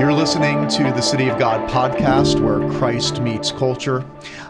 [0.00, 4.02] You're listening to the City of God podcast where Christ meets culture.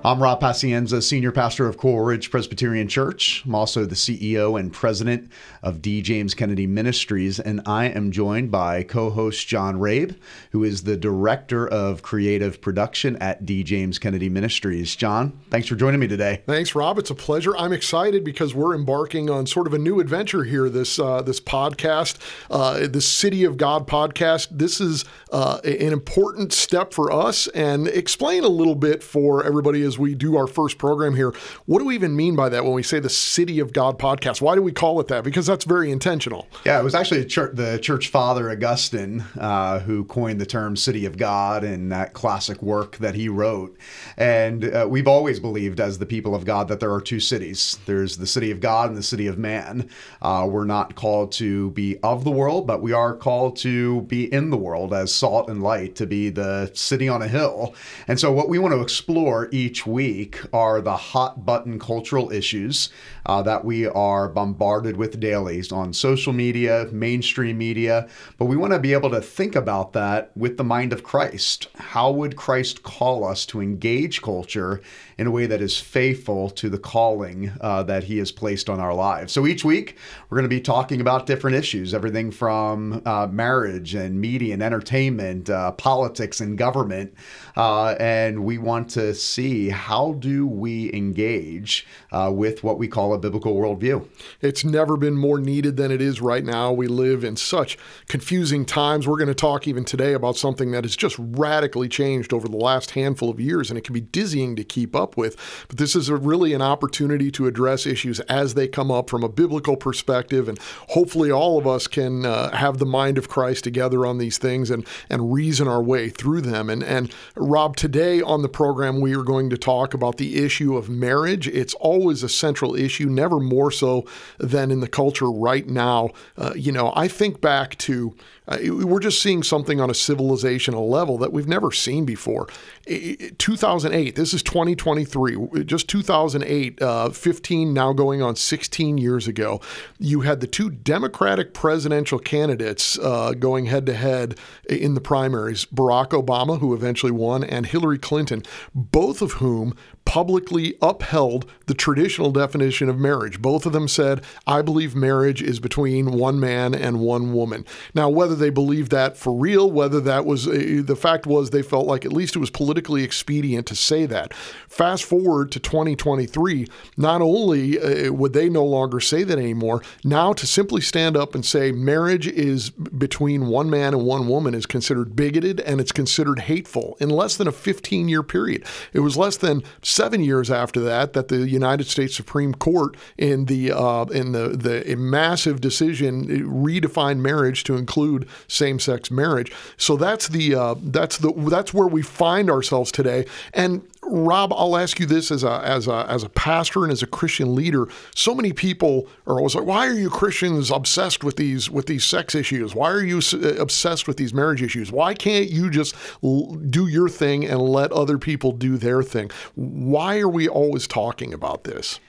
[0.04, 3.42] I'm Rob Pacienza, Senior Pastor of Coral Ridge Presbyterian Church.
[3.44, 5.28] I'm also the CEO and President
[5.62, 6.02] of D.
[6.02, 10.16] James Kennedy Ministries, and I am joined by co host John Rabe,
[10.52, 13.64] who is the Director of Creative Production at D.
[13.64, 14.94] James Kennedy Ministries.
[14.94, 16.42] John, thanks for joining me today.
[16.46, 16.96] Thanks, Rob.
[16.96, 17.56] It's a pleasure.
[17.56, 20.70] I'm excited because we're embarking on sort of a new adventure here.
[20.70, 22.16] This uh, this podcast,
[22.50, 24.48] uh, the City of God podcast.
[24.52, 29.82] This is uh, an important step for us, and explain a little bit for everybody
[29.82, 31.32] as we do our first program here.
[31.66, 34.40] What do we even mean by that when we say the City of God podcast?
[34.40, 35.24] Why do we call it that?
[35.24, 36.48] Because that's very intentional.
[36.64, 41.04] Yeah, it was actually church, the church father Augustine uh, who coined the term City
[41.06, 43.76] of God in that classic work that he wrote.
[44.16, 47.78] And uh, we've always believed, as the people of God, that there are two cities
[47.86, 49.88] there's the city of God and the city of man.
[50.22, 54.32] Uh, we're not called to be of the world, but we are called to be
[54.32, 55.14] in the world as
[55.48, 57.74] and light, to be the city on a hill.
[58.08, 62.90] And so, what we want to explore each week are the hot button cultural issues
[63.26, 68.08] uh, that we are bombarded with daily on social media, mainstream media.
[68.38, 71.68] But we want to be able to think about that with the mind of Christ.
[71.74, 74.80] How would Christ call us to engage culture
[75.18, 78.78] in a way that is faithful to the calling uh, that He has placed on
[78.80, 79.32] our lives?
[79.32, 79.96] So each week,
[80.28, 84.62] we're going to be talking about different issues everything from uh, marriage and media and
[84.62, 87.12] entertainment, uh, politics and government.
[87.56, 93.14] Uh, and we want to see how do we engage uh, with what we call
[93.14, 94.06] a biblical worldview.
[94.40, 96.72] It's never been more needed than it is right now.
[96.72, 97.78] We live in such
[98.08, 99.06] confusing times.
[99.06, 102.56] We're going to talk even today about something that has just radically changed over the
[102.56, 105.36] last handful of years, and it can be dizzying to keep up with.
[105.68, 109.28] But this is really an opportunity to address issues as they come up from a
[109.28, 114.06] biblical perspective, and hopefully all of us can uh, have the mind of Christ together
[114.06, 116.70] on these things and and reason our way through them.
[116.70, 120.76] And and Rob, today on the program we are going to talk about the issue
[120.76, 121.48] of marriage.
[121.48, 124.04] It's always a central issue, never more so
[124.38, 126.10] than in the culture right now.
[126.36, 128.14] Uh, you know, I think back to
[128.50, 132.48] uh, we're just seeing something on a civilizational level that we've never seen before.
[132.86, 139.60] 2008, this is 2023, just 2008, uh, 15 now going on 16 years ago.
[139.98, 144.38] You had the two Democratic presidential candidates uh, going head to head
[144.68, 148.42] in the primaries Barack Obama, who eventually won, and Hillary Clinton,
[148.74, 149.74] both of whom
[150.04, 153.40] publicly upheld the traditional definition of marriage.
[153.40, 157.64] Both of them said, I believe marriage is between one man and one woman.
[157.94, 161.62] Now, whether they believed that for real, whether that was uh, the fact was they
[161.62, 164.34] felt like at least it was politically expedient to say that.
[164.68, 170.32] Fast forward to 2023, not only uh, would they no longer say that anymore, now
[170.32, 174.66] to simply stand up and say marriage is between one man and one woman is
[174.66, 178.64] considered bigoted and it's considered hateful in less than a 15 year period.
[178.92, 183.44] It was less than seven years after that that the United States Supreme Court in
[183.46, 189.52] the uh, in the the massive decision redefined marriage to include same-sex marriage.
[189.76, 193.26] So that's the uh, that's the that's where we find ourselves today.
[193.54, 197.02] And Rob, I'll ask you this as a as a as a pastor and as
[197.02, 197.86] a Christian leader.
[198.14, 202.04] So many people are always like, "Why are you Christians obsessed with these with these
[202.04, 202.74] sex issues?
[202.74, 203.20] Why are you
[203.58, 204.90] obsessed with these marriage issues?
[204.90, 209.30] Why can't you just do your thing and let other people do their thing?
[209.54, 212.00] Why are we always talking about this?"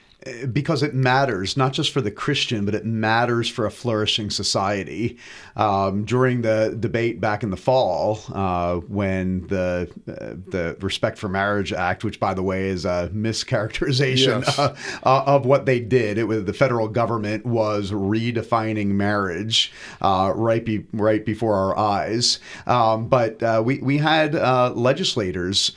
[0.52, 5.18] Because it matters not just for the Christian, but it matters for a flourishing society.
[5.56, 11.28] Um, during the debate back in the fall, uh, when the uh, the Respect for
[11.28, 14.58] Marriage Act, which by the way is a mischaracterization yes.
[14.58, 20.64] uh, of what they did, it was the federal government was redefining marriage uh, right
[20.64, 22.38] be, right before our eyes.
[22.66, 25.72] Um, but uh, we we had uh, legislators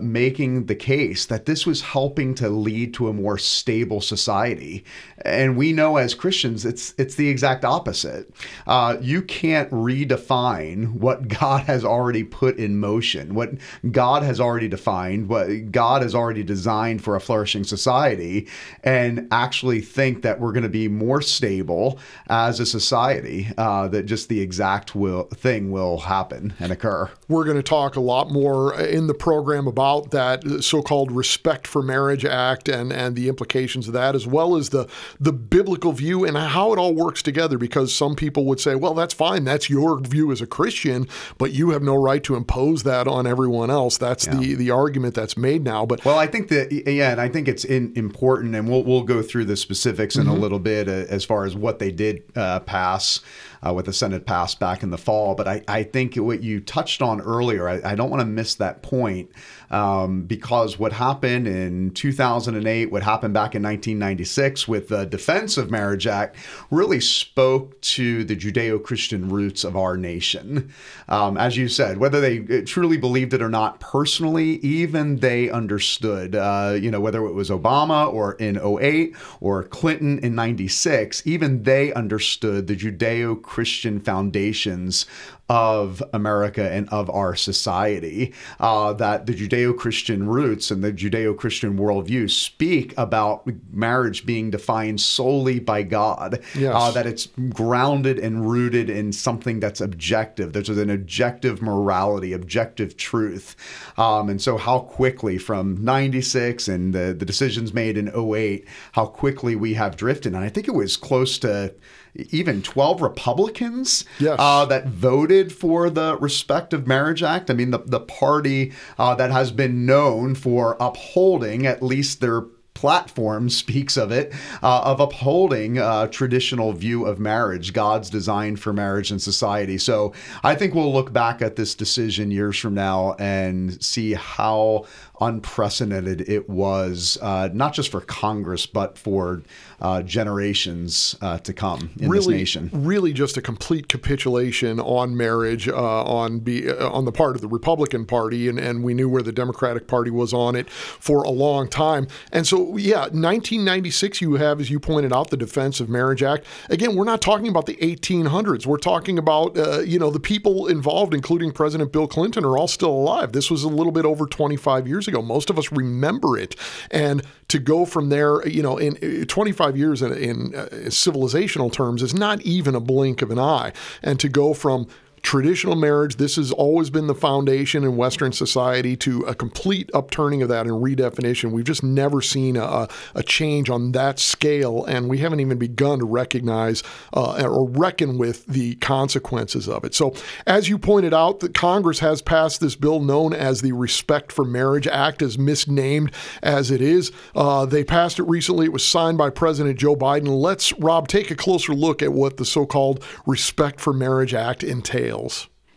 [0.00, 4.84] making the case that this was helping to lead to a more stable stable society.
[5.24, 8.30] And we know as Christians, it's it's the exact opposite.
[8.66, 13.52] Uh, you can't redefine what God has already put in motion, what
[13.90, 18.48] God has already defined, what God has already designed for a flourishing society,
[18.82, 21.98] and actually think that we're going to be more stable
[22.28, 23.48] as a society.
[23.56, 27.08] Uh, that just the exact will thing will happen and occur.
[27.28, 31.82] We're going to talk a lot more in the program about that so-called Respect for
[31.82, 34.88] Marriage Act and and the implications of that, as well as the
[35.20, 37.58] the biblical view and how it all works together.
[37.58, 41.52] Because some people would say, well, that's fine, that's your view as a Christian, but
[41.52, 43.98] you have no right to impose that on everyone else.
[43.98, 44.36] That's yeah.
[44.36, 45.86] the the argument that's made now.
[45.86, 49.02] But well, I think that yeah, and I think it's in, important, and we'll we'll
[49.02, 50.32] go through the specifics in mm-hmm.
[50.32, 53.20] a little bit uh, as far as what they did uh, pass.
[53.62, 55.34] Uh, what the Senate passed back in the fall.
[55.34, 58.56] But I, I think what you touched on earlier, I, I don't want to miss
[58.56, 59.30] that point
[59.70, 65.70] um, because what happened in 2008, what happened back in 1996 with the Defense of
[65.70, 66.36] Marriage Act,
[66.70, 70.72] really spoke to the Judeo Christian roots of our nation.
[71.08, 75.50] Um, as you said, whether they uh, truly believed it or not personally, even they
[75.50, 81.26] understood, uh, you know, whether it was Obama or in 08 or Clinton in 96,
[81.26, 83.51] even they understood the Judeo Christian
[84.00, 85.06] foundations
[85.52, 88.32] of America and of our society.
[88.58, 94.50] Uh, that the Judeo Christian roots and the Judeo Christian worldview speak about marriage being
[94.50, 96.72] defined solely by God, yes.
[96.74, 100.54] uh, that it's grounded and rooted in something that's objective.
[100.54, 103.54] There's an objective morality, objective truth.
[103.98, 109.04] Um, and so, how quickly from 96 and the, the decisions made in 08, how
[109.04, 110.32] quickly we have drifted.
[110.32, 111.74] And I think it was close to
[112.14, 114.36] even 12 Republicans yes.
[114.38, 117.50] uh, that voted for the Respect of Marriage Act.
[117.50, 122.42] I mean, the, the party uh, that has been known for upholding at least their
[122.74, 128.72] platform speaks of it, uh, of upholding a traditional view of marriage, God's design for
[128.72, 129.78] marriage and society.
[129.78, 130.12] So
[130.42, 134.86] I think we'll look back at this decision years from now and see how
[135.22, 139.42] unprecedented it was, uh, not just for Congress, but for
[139.80, 142.70] uh, generations uh, to come in really, this nation.
[142.72, 147.42] Really, just a complete capitulation on marriage uh, on be, uh, on the part of
[147.42, 151.22] the Republican Party, and, and we knew where the Democratic Party was on it for
[151.22, 152.06] a long time.
[152.32, 156.44] And so, yeah, 1996, you have, as you pointed out, the Defense of Marriage Act.
[156.68, 158.66] Again, we're not talking about the 1800s.
[158.66, 162.68] We're talking about, uh, you know, the people involved, including President Bill Clinton, are all
[162.68, 163.32] still alive.
[163.32, 165.11] This was a little bit over 25 years ago.
[165.20, 166.56] Most of us remember it.
[166.90, 172.02] And to go from there, you know, in 25 years in, in uh, civilizational terms
[172.02, 173.72] is not even a blink of an eye.
[174.02, 174.86] And to go from
[175.22, 180.42] traditional marriage, this has always been the foundation in Western society, to a complete upturning
[180.42, 181.52] of that and redefinition.
[181.52, 186.00] We've just never seen a, a change on that scale, and we haven't even begun
[186.00, 186.82] to recognize
[187.14, 189.94] uh, or reckon with the consequences of it.
[189.94, 190.14] So,
[190.46, 194.44] as you pointed out, the Congress has passed this bill known as the Respect for
[194.44, 197.12] Marriage Act, as misnamed as it is.
[197.34, 198.66] Uh, they passed it recently.
[198.66, 200.28] It was signed by President Joe Biden.
[200.28, 204.64] Let's, Rob, take a closer look at what the so called Respect for Marriage Act
[204.64, 205.11] entails.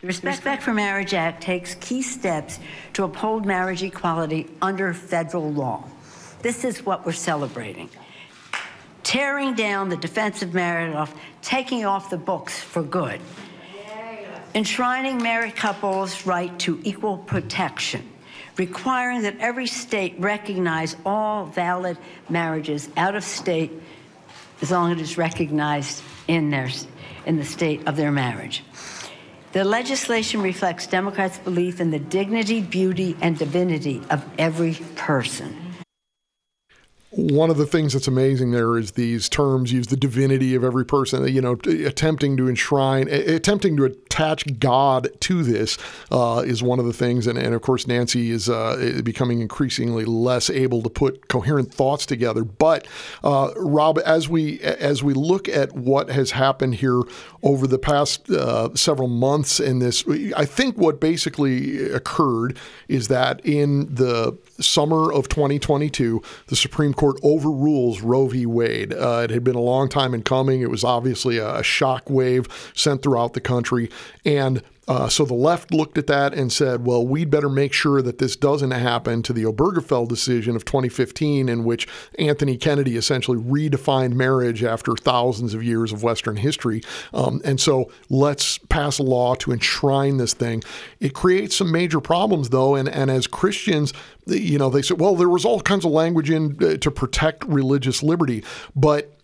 [0.01, 2.59] The Respect Back for Marriage Act takes key steps
[2.93, 5.83] to uphold marriage equality under federal law.
[6.41, 7.89] This is what we're celebrating.
[9.03, 13.19] Tearing down the Defense of Marriage off, taking off the books for good.
[14.53, 18.07] Enshrining married couples' right to equal protection.
[18.57, 21.97] Requiring that every state recognize all valid
[22.29, 23.71] marriages out of state
[24.61, 26.69] as long as it's recognized in their
[27.25, 28.63] in the state of their marriage.
[29.55, 35.64] The legislation reflects Democrats' belief in the dignity, beauty, and divinity of every person
[37.15, 40.85] one of the things that's amazing there is these terms use the divinity of every
[40.85, 45.77] person, you know, attempting to enshrine, attempting to attach God to this
[46.11, 47.25] uh, is one of the things.
[47.25, 52.05] And, and of course, Nancy is uh, becoming increasingly less able to put coherent thoughts
[52.05, 52.43] together.
[52.43, 52.85] But
[53.23, 57.01] uh, Rob, as we as we look at what has happened here
[57.43, 60.03] over the past uh, several months in this,
[60.35, 62.57] I think what basically occurred
[62.89, 68.45] is that in the summer of 2022, the Supreme Court overrules Roe v.
[68.45, 68.93] Wade.
[68.93, 70.61] Uh, it had been a long time in coming.
[70.61, 73.89] It was obviously a shock wave sent throughout the country.
[74.25, 78.01] And uh, so the left looked at that and said, well, we'd better make sure
[78.01, 81.87] that this doesn't happen to the Obergefell decision of 2015, in which
[82.19, 86.83] Anthony Kennedy essentially redefined marriage after thousands of years of Western history.
[87.13, 90.61] Um, and so let's pass a law to enshrine this thing.
[90.99, 92.75] It creates some major problems, though.
[92.75, 93.91] And, and as Christians,
[94.27, 97.43] you know, they said, well, there was all kinds of language in uh, to protect
[97.45, 98.43] religious liberty,
[98.75, 99.14] but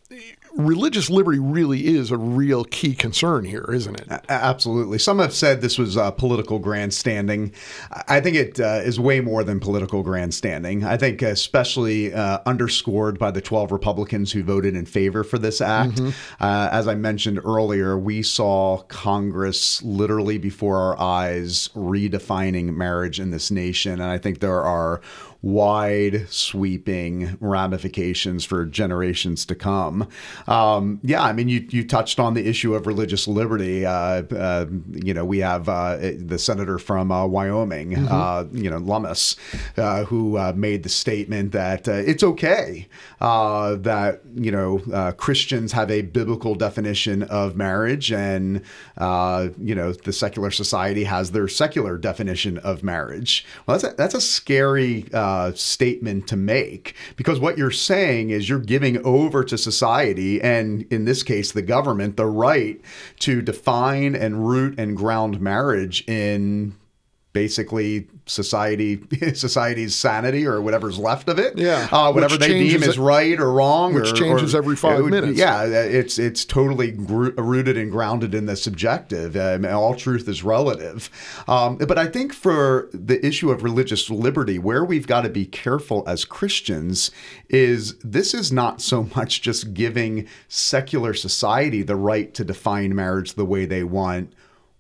[0.55, 4.25] religious liberty really is a real key concern here, isn't it?
[4.29, 4.98] Absolutely.
[4.98, 7.53] Some have said this was uh, political grandstanding.
[8.08, 10.84] I think it uh, is way more than political grandstanding.
[10.84, 15.62] I think, especially uh, underscored by the 12 Republicans who voted in favor for this
[15.62, 15.93] act.
[15.93, 16.43] Mm-hmm.
[16.43, 23.31] Uh, as I mentioned earlier, we saw Congress literally before our eyes redefining marriage in
[23.31, 23.93] this nation.
[23.93, 25.01] And I think there are
[25.41, 30.07] wide sweeping ramifications for generations to come.
[30.48, 33.86] Um, yeah, I mean, you you touched on the issue of religious liberty.
[33.86, 38.07] Uh, uh, you know, we have uh, the senator from uh, Wyoming, mm-hmm.
[38.12, 39.36] Uh, you know, Lummis,
[39.77, 42.88] uh, who made the statement that it's okay
[43.19, 48.62] that you know Christians have a biblical definition of marriage, and
[48.98, 53.45] you know the secular society has their secular definition of marriage.
[53.65, 56.94] Well, that's a, that's a scary Uh, statement to make.
[57.16, 61.62] Because what you're saying is you're giving over to society, and in this case, the
[61.62, 62.82] government, the right
[63.20, 66.76] to define and root and ground marriage in
[67.34, 69.02] basically society
[69.34, 71.58] society's sanity or whatever's left of it.
[71.58, 75.06] Yeah, uh, whatever they deem is right or wrong, which or, changes or, every five
[75.06, 75.38] minutes.
[75.38, 79.36] Yeah, it's it's totally gr- rooted and grounded in the subjective.
[79.36, 81.10] Um, all truth is relative.
[81.48, 85.46] Um, but I think for the issue of religious liberty, where we've got to be
[85.46, 87.12] careful as Christians
[87.50, 93.34] is this is not so much just giving secular society the right to define marriage
[93.34, 94.34] the way they want.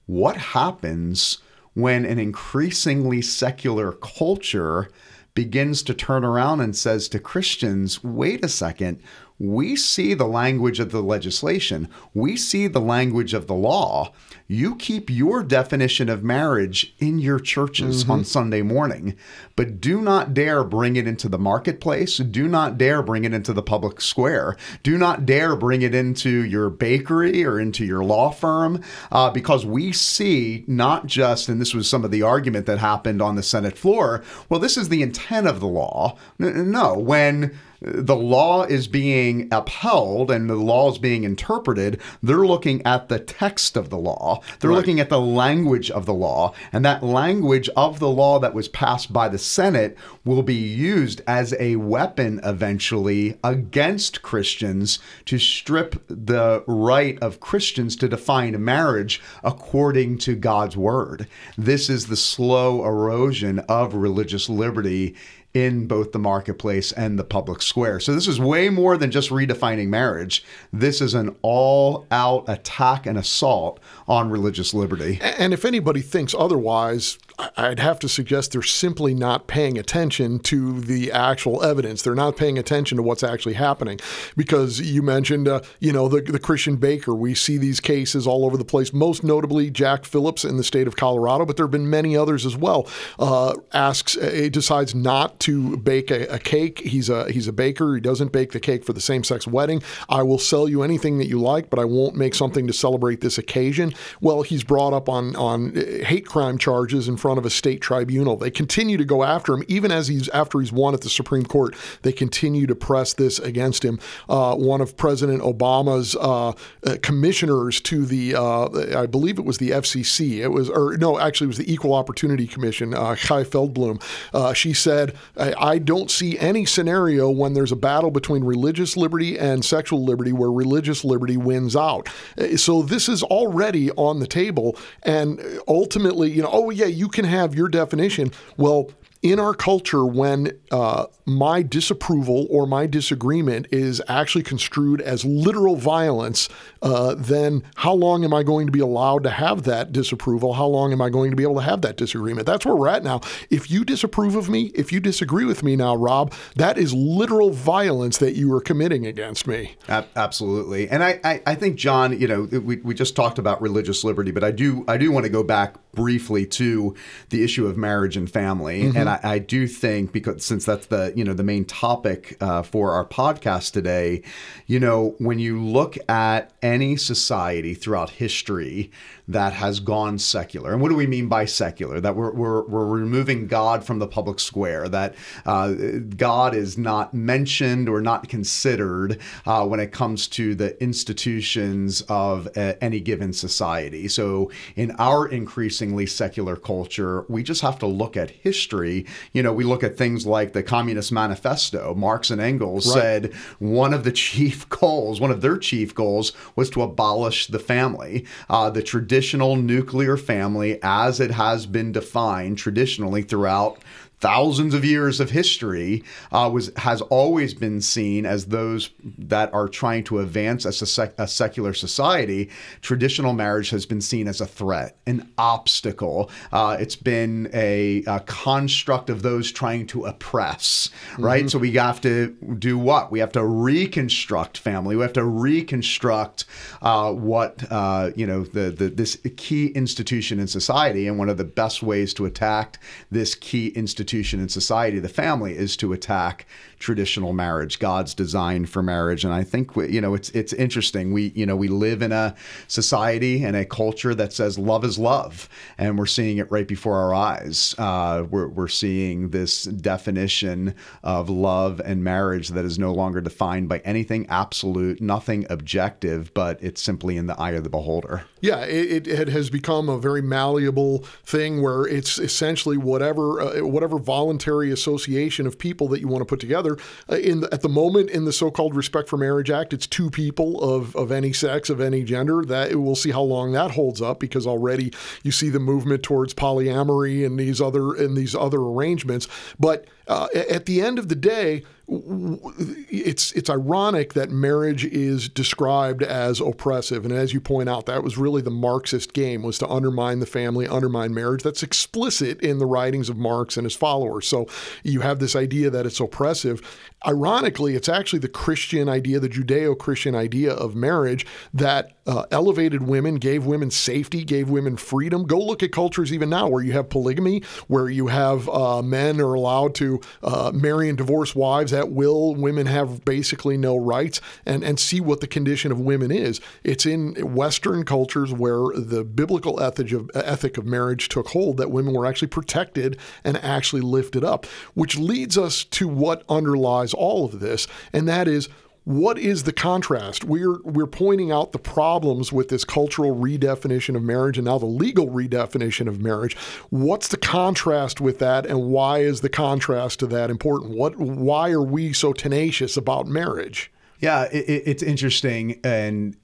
[0.05, 1.37] What happens?
[1.73, 4.89] When an increasingly secular culture
[5.33, 9.01] begins to turn around and says to Christians, wait a second,
[9.41, 14.13] we see the language of the legislation, we see the language of the law.
[14.47, 18.11] You keep your definition of marriage in your churches mm-hmm.
[18.11, 19.15] on Sunday morning,
[19.55, 22.17] but do not dare bring it into the marketplace.
[22.17, 24.57] Do not dare bring it into the public square.
[24.83, 29.65] Do not dare bring it into your bakery or into your law firm, uh, because
[29.65, 33.43] we see not just, and this was some of the argument that happened on the
[33.43, 36.17] Senate floor, well, this is the intent of the law.
[36.37, 42.85] No, when the law is being upheld and the law is being interpreted, they're looking
[42.85, 44.41] at the text of the law.
[44.59, 44.77] They're right.
[44.77, 46.53] looking at the language of the law.
[46.71, 51.21] And that language of the law that was passed by the Senate will be used
[51.25, 59.21] as a weapon eventually against Christians to strip the right of Christians to define marriage
[59.43, 61.27] according to God's word.
[61.57, 65.15] This is the slow erosion of religious liberty
[65.53, 67.99] in both the marketplace and the public square.
[67.99, 70.43] So this is way more than just redefining marriage.
[70.71, 75.19] This is an all-out attack and assault on religious liberty.
[75.21, 77.17] And if anybody thinks otherwise,
[77.57, 82.01] I'd have to suggest they're simply not paying attention to the actual evidence.
[82.01, 83.99] They're not paying attention to what's actually happening.
[84.35, 87.13] Because you mentioned, uh, you know, the, the Christian baker.
[87.13, 90.87] We see these cases all over the place, most notably Jack Phillips in the state
[90.87, 92.87] of Colorado, but there have been many others as well.
[93.19, 96.79] Uh, asks, uh, decides not to bake a, a, cake.
[96.79, 97.95] He's a, he's a baker.
[97.95, 99.81] He doesn't bake the cake for the same sex wedding.
[100.09, 103.21] I will sell you anything that you like, but I won't make something to celebrate
[103.21, 103.93] this occasion.
[104.19, 107.49] Well, he's brought up on, on uh, hate crime charges in front front of a
[107.49, 108.35] state tribunal.
[108.35, 111.45] They continue to go after him, even as he's after he's won at the Supreme
[111.45, 111.77] Court.
[112.01, 113.99] They continue to press this against him.
[114.27, 119.59] Uh, one of President Obama's uh, uh, commissioners to the, uh, I believe it was
[119.59, 120.39] the FCC.
[120.39, 122.93] It was, or no, actually, it was the Equal Opportunity Commission.
[122.93, 124.03] Uh, Chai Feldblum.
[124.33, 128.97] Uh, she said, I, "I don't see any scenario when there's a battle between religious
[128.97, 132.09] liberty and sexual liberty where religious liberty wins out."
[132.57, 137.29] So this is already on the table, and ultimately, you know, oh yeah, you can
[137.29, 138.31] have your definition.
[138.57, 138.89] Well,
[139.21, 145.75] in our culture, when uh, my disapproval or my disagreement is actually construed as literal
[145.75, 146.49] violence,
[146.81, 150.53] uh, then how long am I going to be allowed to have that disapproval?
[150.53, 152.47] How long am I going to be able to have that disagreement?
[152.47, 153.21] That's where we're at now.
[153.51, 157.51] If you disapprove of me, if you disagree with me now, Rob, that is literal
[157.51, 159.75] violence that you are committing against me.
[160.15, 160.89] Absolutely.
[160.89, 164.31] And I, I, I think, John, you know, we, we just talked about religious liberty,
[164.31, 166.95] but I do I do want to go back briefly to
[167.29, 168.83] the issue of marriage and family.
[168.83, 168.97] Mm-hmm.
[168.97, 172.63] And I, I, do think because since that's the you know the main topic uh,
[172.63, 174.21] for our podcast today,
[174.67, 178.91] you know when you look at any society throughout history
[179.31, 180.73] that has gone secular.
[180.73, 181.99] And what do we mean by secular?
[181.99, 185.73] That we're, we're, we're removing God from the public square, that uh,
[186.15, 192.47] God is not mentioned or not considered uh, when it comes to the institutions of
[192.55, 194.07] uh, any given society.
[194.07, 199.05] So in our increasingly secular culture, we just have to look at history.
[199.33, 201.93] You know, we look at things like the Communist Manifesto.
[201.95, 203.01] Marx and Engels right.
[203.01, 207.59] said one of the chief goals, one of their chief goals, was to abolish the
[207.59, 208.25] family.
[208.49, 213.77] Uh, the tradition traditional nuclear family as it has been defined traditionally throughout
[214.21, 219.67] thousands of years of history uh, was has always been seen as those that are
[219.67, 222.49] trying to advance a, sec- a, secular society.
[222.81, 226.29] Traditional marriage has been seen as a threat, an obstacle.
[226.53, 231.41] Uh, it's been a, a, construct of those trying to oppress, right?
[231.41, 231.47] Mm-hmm.
[231.47, 232.27] So we have to
[232.59, 233.11] do what?
[233.11, 234.95] We have to reconstruct family.
[234.95, 236.45] We have to reconstruct
[236.83, 241.37] uh, what uh, you know the, the this key institution in society, and one of
[241.37, 242.77] the best ways to attack
[243.09, 246.45] this key institution institution in society, the family, is to attack
[246.81, 249.23] traditional marriage, God's design for marriage.
[249.23, 251.13] And I think you know it's it's interesting.
[251.13, 252.35] We you know we live in a
[252.67, 255.47] society and a culture that says love is love,
[255.77, 257.75] and we're seeing it right before our eyes.
[257.77, 263.69] Uh, we're we're seeing this definition of love and marriage that is no longer defined
[263.69, 268.23] by anything absolute, nothing objective, but it's simply in the eye of the beholder.
[268.41, 273.99] Yeah, it, it has become a very malleable thing where it's essentially whatever uh, whatever
[273.99, 276.70] voluntary association of people that you want to put together.
[277.09, 280.09] Uh, in the, at the moment, in the so-called Respect for Marriage Act, it's two
[280.09, 282.43] people of of any sex, of any gender.
[282.43, 286.33] That we'll see how long that holds up because already you see the movement towards
[286.33, 289.27] polyamory and these other and these other arrangements.
[289.59, 296.01] But uh, at the end of the day, it's it's ironic that marriage is described
[296.03, 299.67] as oppressive, and as you point out, that was really the Marxist game was to
[299.67, 301.43] undermine the family, undermine marriage.
[301.43, 304.25] That's explicit in the writings of Marx and his followers.
[304.25, 304.47] So
[304.83, 306.61] you have this idea that it's oppressive.
[307.05, 313.15] Ironically, it's actually the Christian idea, the Judeo-Christian idea of marriage that uh, elevated women,
[313.15, 315.25] gave women safety, gave women freedom.
[315.25, 319.19] Go look at cultures even now where you have polygamy, where you have uh, men
[319.21, 322.35] are allowed to uh, marry and divorce wives at will.
[322.35, 326.41] Women have basically no rights, and and see what the condition of women is.
[326.63, 331.71] It's in Western cultures where the biblical ethic of ethic of marriage took hold that
[331.71, 337.25] women were actually protected and actually lifted up, which leads us to what underlies all
[337.25, 338.49] of this, and that is
[338.83, 340.23] what is the contrast?
[340.23, 344.65] We're we're pointing out the problems with this cultural redefinition of marriage and now the
[344.65, 346.35] legal redefinition of marriage.
[346.69, 350.71] What's the contrast with that, and why is the contrast to that important?
[350.71, 353.71] What why are we so tenacious about marriage?
[353.99, 356.17] Yeah, it, it's interesting, and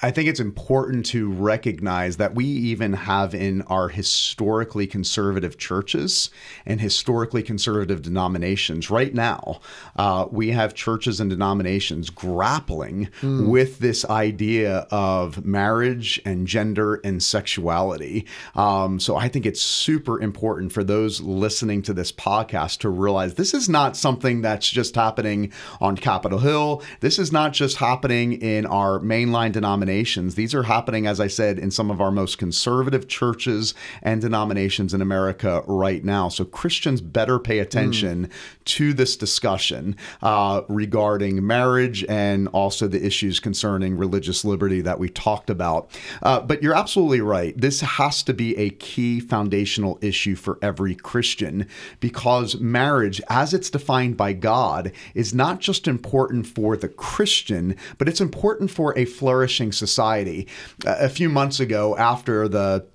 [0.00, 6.30] I think it's important to recognize that we even have in our historically conservative churches
[6.64, 9.60] and historically conservative denominations right now,
[9.96, 13.48] uh, we have churches and denominations grappling mm.
[13.48, 18.24] with this idea of marriage and gender and sexuality.
[18.54, 23.34] Um, so I think it's super important for those listening to this podcast to realize
[23.34, 26.84] this is not something that's just happening on Capitol Hill.
[27.00, 30.34] This is not just happening in our mainline denominations denominations.
[30.34, 34.92] These are happening, as I said, in some of our most conservative churches and denominations
[34.92, 36.28] in America right now.
[36.28, 38.64] So Christians better pay attention mm.
[38.76, 45.08] to this discussion uh, regarding marriage and also the issues concerning religious liberty that we
[45.08, 45.90] talked about.
[46.22, 47.58] Uh, but you're absolutely right.
[47.58, 51.66] This has to be a key foundational issue for every Christian
[52.00, 58.08] because marriage, as it's defined by God, is not just important for the Christian, but
[58.08, 60.48] it's important for a flourishing society.
[60.86, 62.86] Uh, a few months ago, after the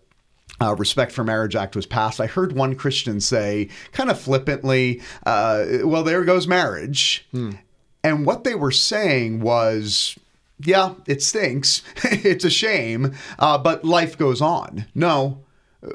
[0.62, 5.02] uh, Respect for Marriage Act was passed, I heard one Christian say, kind of flippantly,
[5.26, 7.26] uh, well, there goes marriage.
[7.32, 7.52] Hmm.
[8.04, 10.18] And what they were saying was,
[10.60, 11.82] yeah, it stinks.
[12.04, 14.86] it's a shame, uh, but life goes on.
[14.94, 15.44] No,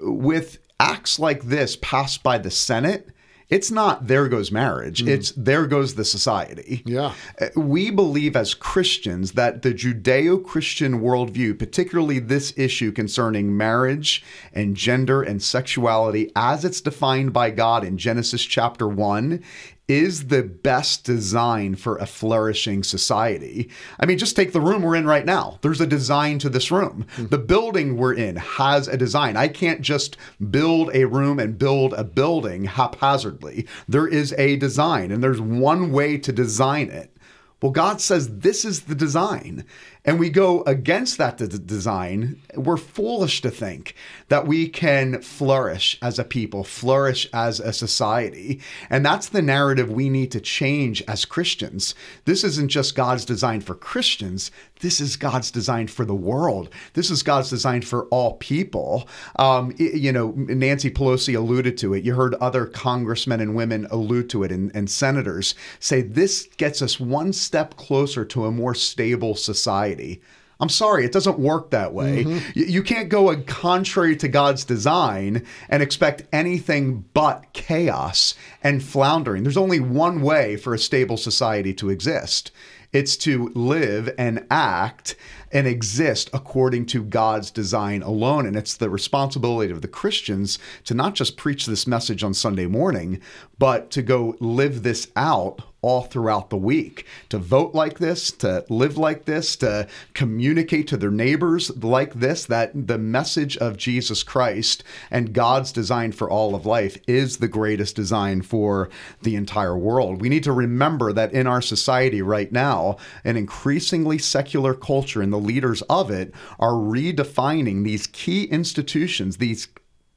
[0.02, 3.08] with acts like this passed by the Senate,
[3.48, 5.08] it's not there goes marriage, mm.
[5.08, 6.82] it's there goes the society.
[6.84, 7.14] Yeah.
[7.40, 14.22] Uh, we believe as Christians that the Judeo Christian worldview, particularly this issue concerning marriage
[14.52, 19.42] and gender and sexuality as it's defined by God in Genesis chapter 1,
[19.88, 23.70] is the best design for a flourishing society.
[23.98, 25.58] I mean, just take the room we're in right now.
[25.62, 27.06] There's a design to this room.
[27.12, 27.26] Mm-hmm.
[27.28, 29.36] The building we're in has a design.
[29.36, 30.18] I can't just
[30.50, 33.66] build a room and build a building haphazardly.
[33.88, 37.16] There is a design, and there's one way to design it.
[37.60, 39.64] Well, God says this is the design
[40.08, 43.94] and we go against that design, we're foolish to think
[44.28, 48.58] that we can flourish as a people, flourish as a society.
[48.88, 51.94] And that's the narrative we need to change as Christians.
[52.24, 56.68] This isn't just God's design for Christians, this is God's design for the world.
[56.94, 59.08] This is God's design for all people.
[59.36, 62.04] Um, you know, Nancy Pelosi alluded to it.
[62.04, 66.80] You heard other congressmen and women allude to it, and, and senators say this gets
[66.80, 70.22] us one step closer to a more stable society society.
[70.60, 72.24] I'm sorry, it doesn't work that way.
[72.24, 72.58] Mm-hmm.
[72.58, 78.34] You, you can't go contrary to God's design and expect anything but chaos
[78.64, 79.44] and floundering.
[79.44, 82.50] There's only one way for a stable society to exist
[82.90, 85.14] it's to live and act
[85.52, 88.46] and exist according to God's design alone.
[88.46, 92.66] And it's the responsibility of the Christians to not just preach this message on Sunday
[92.66, 93.20] morning,
[93.58, 98.64] but to go live this out all throughout the week to vote like this, to
[98.68, 104.22] live like this, to communicate to their neighbors like this, that the message of Jesus
[104.22, 108.90] Christ and God's design for all of life is the greatest design for
[109.22, 110.20] the entire world.
[110.20, 115.32] We need to remember that in our society right now, an increasingly secular culture and
[115.32, 119.68] the leaders of it are redefining these key institutions, these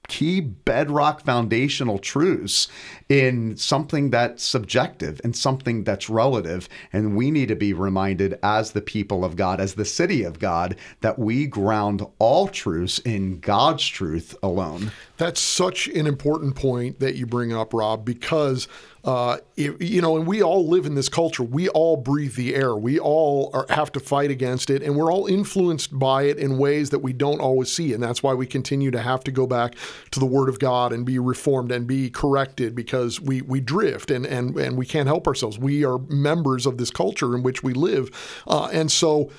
[0.08, 2.68] key bedrock foundational truths
[3.12, 6.70] in something that's subjective and something that's relative.
[6.94, 10.40] And we need to be reminded, as the people of God, as the city of
[10.40, 14.94] God, that we ground all truths in God's truth alone.
[15.18, 18.70] That's such an important point that you bring up, Rob, because
[19.04, 21.44] uh, it, you know, and we all live in this culture.
[21.44, 22.76] We all breathe the air.
[22.76, 26.58] We all are, have to fight against it, and we're all influenced by it in
[26.60, 27.94] ways that we don't always see.
[27.94, 29.74] And that's why we continue to have to go back
[30.12, 34.12] to the Word of God and be reformed and be corrected because we we drift
[34.12, 35.58] and and and we can't help ourselves.
[35.58, 38.10] We are members of this culture in which we live,
[38.48, 39.32] uh, and so,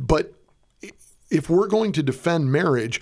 [0.00, 0.32] but
[1.30, 3.00] if we're going to defend marriage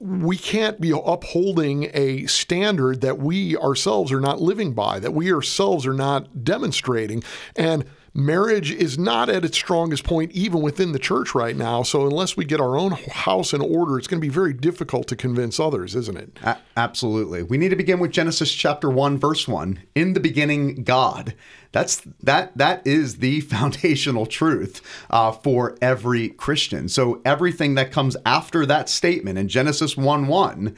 [0.00, 5.32] we can't be upholding a standard that we ourselves are not living by, that we
[5.32, 7.22] ourselves are not demonstrating.
[7.56, 11.82] And marriage is not at its strongest point even within the church right now.
[11.82, 15.08] So unless we get our own house in order, it's going to be very difficult
[15.08, 16.38] to convince others, isn't it?
[16.42, 17.42] A- absolutely.
[17.42, 19.82] We need to begin with Genesis chapter 1 verse 1.
[19.94, 21.34] In the beginning God.
[21.74, 26.88] That's that that is the foundational truth uh, for every Christian.
[26.88, 30.76] So everything that comes after that statement in Genesis 1 1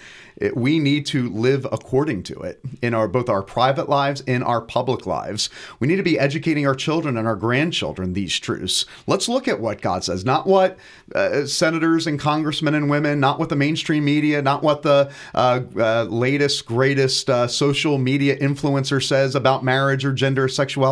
[0.54, 4.60] we need to live according to it in our both our private lives in our
[4.60, 5.48] public lives.
[5.80, 8.84] We need to be educating our children and our grandchildren these truths.
[9.06, 10.78] Let's look at what God says, not what
[11.14, 15.60] uh, senators and congressmen and women, not what the mainstream media, not what the uh,
[15.76, 20.85] uh, latest greatest uh, social media influencer says about marriage or gender or sexuality.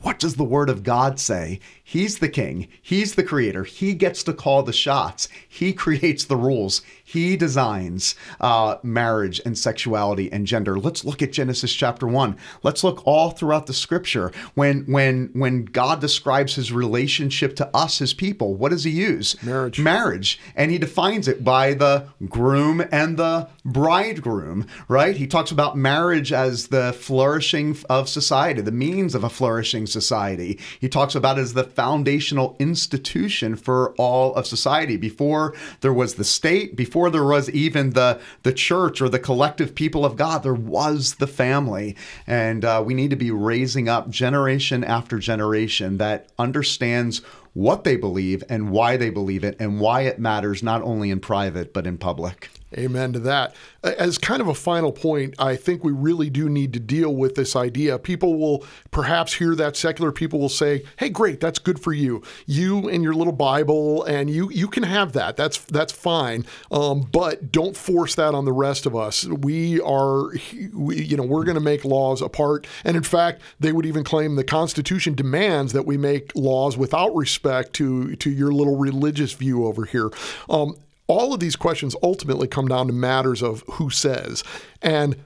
[0.00, 1.60] What does the Word of God say?
[1.90, 2.68] He's the king.
[2.80, 3.64] He's the creator.
[3.64, 5.28] He gets to call the shots.
[5.48, 6.82] He creates the rules.
[7.02, 10.78] He designs uh, marriage and sexuality and gender.
[10.78, 12.36] Let's look at Genesis chapter one.
[12.62, 14.30] Let's look all throughout the scripture.
[14.54, 19.42] When when when God describes His relationship to us, His people, what does He use?
[19.42, 19.80] Marriage.
[19.80, 24.64] Marriage, and He defines it by the groom and the bridegroom.
[24.86, 25.16] Right?
[25.16, 30.56] He talks about marriage as the flourishing of society, the means of a flourishing society.
[30.80, 34.98] He talks about it as the foundational institution for all of society.
[34.98, 39.74] Before there was the state, before there was even the, the church or the collective
[39.74, 41.96] people of God, there was the family.
[42.26, 47.22] And uh, we need to be raising up generation after generation that understands
[47.54, 51.18] what they believe and why they believe it and why it matters not only in
[51.18, 52.50] private but in public.
[52.78, 53.56] Amen to that.
[53.82, 57.34] As kind of a final point, I think we really do need to deal with
[57.34, 57.98] this idea.
[57.98, 62.22] People will perhaps hear that secular people will say, "Hey, great, that's good for you.
[62.46, 65.36] You and your little Bible, and you you can have that.
[65.36, 66.46] That's that's fine.
[66.70, 69.26] Um, but don't force that on the rest of us.
[69.26, 70.30] We are,
[70.72, 72.68] we, you know, we're going to make laws apart.
[72.84, 77.16] And in fact, they would even claim the Constitution demands that we make laws without
[77.16, 80.10] respect to to your little religious view over here."
[80.48, 80.76] Um,
[81.10, 84.44] all of these questions ultimately come down to matters of who says.
[84.80, 85.16] And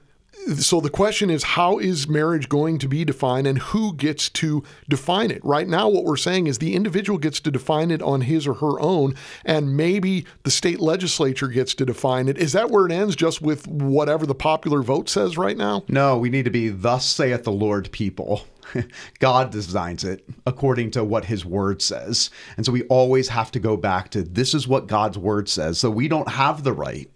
[0.57, 4.63] so the question is how is marriage going to be defined and who gets to
[4.87, 8.21] define it right now what we're saying is the individual gets to define it on
[8.21, 12.69] his or her own and maybe the state legislature gets to define it is that
[12.69, 16.45] where it ends just with whatever the popular vote says right now no we need
[16.45, 18.43] to be thus saith the lord people
[19.19, 22.29] God designs it according to what his word says.
[22.57, 25.79] And so we always have to go back to this is what God's word says.
[25.79, 27.09] So we don't have the right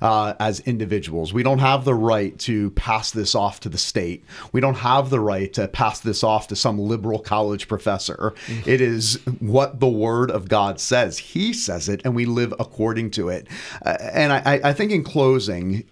[0.00, 1.32] uh, as individuals.
[1.32, 4.24] We don't have the right to pass this off to the state.
[4.52, 8.34] We don't have the right to pass this off to some liberal college professor.
[8.46, 8.68] Mm-hmm.
[8.68, 11.18] It is what the word of God says.
[11.18, 13.48] He says it, and we live according to it.
[13.84, 15.84] Uh, and I, I think in closing,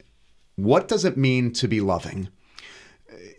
[0.56, 2.28] what does it mean to be loving?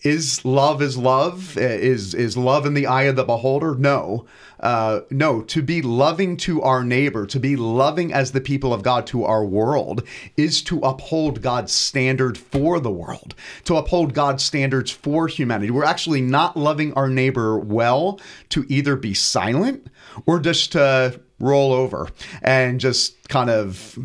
[0.04, 1.58] Is love is love?
[1.58, 3.76] Is is love in the eye of the beholder?
[3.76, 4.26] No,
[4.60, 5.42] uh, no.
[5.42, 9.24] To be loving to our neighbor, to be loving as the people of God to
[9.24, 10.04] our world,
[10.36, 15.72] is to uphold God's standard for the world, to uphold God's standards for humanity.
[15.72, 19.88] We're actually not loving our neighbor well to either be silent
[20.26, 22.10] or just to roll over
[22.42, 23.98] and just kind of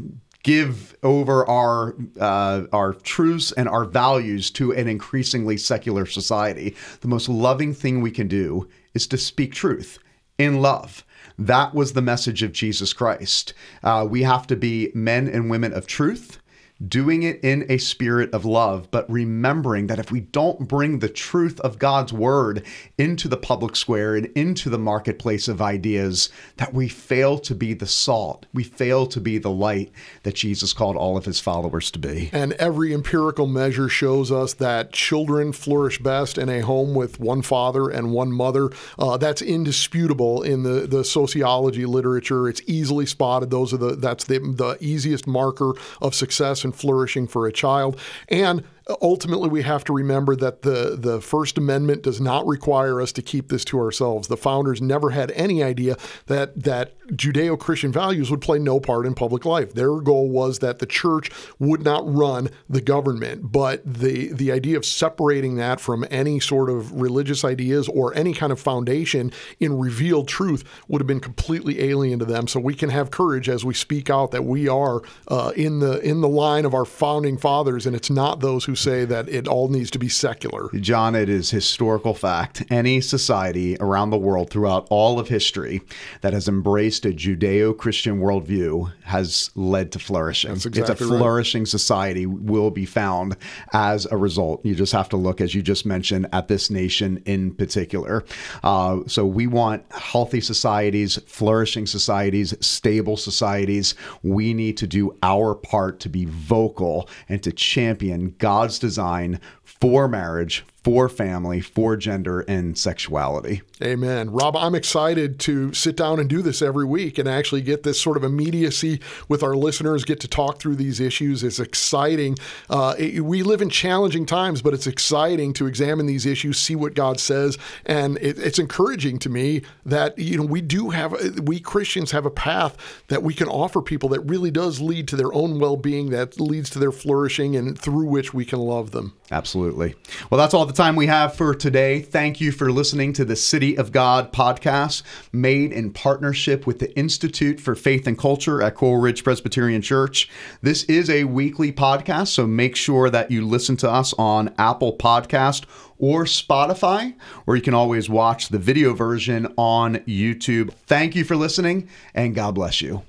[0.42, 6.76] give over our uh, our truths and our values to an increasingly secular society.
[7.00, 9.98] The most loving thing we can do is to speak truth
[10.38, 11.04] in love.
[11.38, 13.54] That was the message of Jesus Christ.
[13.82, 16.40] Uh, we have to be men and women of truth
[16.86, 21.08] doing it in a spirit of love, but remembering that if we don't bring the
[21.08, 22.64] truth of God's word
[22.96, 27.74] into the public square and into the marketplace of ideas, that we fail to be
[27.74, 29.90] the salt, we fail to be the light
[30.22, 32.30] that Jesus called all of his followers to be.
[32.32, 37.42] And every empirical measure shows us that children flourish best in a home with one
[37.42, 38.70] father and one mother.
[38.98, 42.48] Uh, that's indisputable in the, the sociology literature.
[42.48, 43.50] It's easily spotted.
[43.50, 47.98] Those are the that's the, the easiest marker of success and flourishing for a child.
[48.28, 48.62] And
[49.00, 53.22] ultimately we have to remember that the the First Amendment does not require us to
[53.22, 54.28] keep this to ourselves.
[54.28, 55.96] The founders never had any idea
[56.26, 59.72] that that Judeo-Christian values would play no part in public life.
[59.74, 64.76] Their goal was that the church would not run the government, but the the idea
[64.76, 69.78] of separating that from any sort of religious ideas or any kind of foundation in
[69.78, 72.48] revealed truth would have been completely alien to them.
[72.48, 76.00] So we can have courage as we speak out that we are uh, in the
[76.00, 79.48] in the line of our founding fathers, and it's not those who say that it
[79.48, 80.70] all needs to be secular.
[80.80, 82.64] John, it is historical fact.
[82.70, 85.82] Any society around the world throughout all of history
[86.20, 90.52] that has embraced a Judeo Christian worldview has led to flourishing.
[90.52, 91.68] Exactly it's a flourishing right.
[91.68, 93.36] society will be found
[93.72, 94.64] as a result.
[94.64, 98.24] You just have to look, as you just mentioned, at this nation in particular.
[98.62, 103.94] Uh, so we want healthy societies, flourishing societies, stable societies.
[104.22, 109.40] We need to do our part to be vocal and to champion God's God's design
[109.68, 113.60] for marriage, for family, for gender, and sexuality.
[113.82, 114.30] Amen.
[114.30, 118.00] Rob, I'm excited to sit down and do this every week and actually get this
[118.00, 121.44] sort of immediacy with our listeners, get to talk through these issues.
[121.44, 122.38] It's exciting.
[122.70, 126.74] Uh, it, we live in challenging times, but it's exciting to examine these issues, see
[126.74, 127.58] what God says.
[127.84, 132.24] And it, it's encouraging to me that, you know, we do have, we Christians have
[132.24, 132.76] a path
[133.08, 136.40] that we can offer people that really does lead to their own well being, that
[136.40, 139.12] leads to their flourishing, and through which we can love them.
[139.58, 139.96] Absolutely.
[140.30, 142.00] Well, that's all the time we have for today.
[142.00, 146.96] Thank you for listening to the City of God podcast, made in partnership with the
[146.96, 150.30] Institute for Faith and Culture at Coral Ridge Presbyterian Church.
[150.62, 154.96] This is a weekly podcast, so make sure that you listen to us on Apple
[154.96, 155.64] Podcast
[155.98, 157.16] or Spotify,
[157.46, 160.72] or you can always watch the video version on YouTube.
[160.86, 163.02] Thank you for listening, and God bless you.